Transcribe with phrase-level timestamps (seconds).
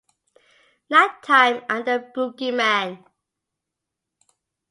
[0.89, 3.05] Nighttime" and the "Boogeyman".